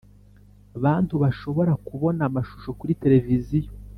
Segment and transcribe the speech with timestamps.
[0.83, 3.67] bantu bashobora kubona amashusho kuri television